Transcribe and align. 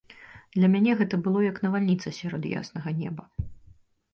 Для 0.55 0.69
мяне 0.75 0.95
гэта 1.01 1.19
было 1.27 1.43
як 1.49 1.59
навальніца 1.65 2.15
сярод 2.21 2.43
яснага 2.61 2.89
неба. 3.03 3.23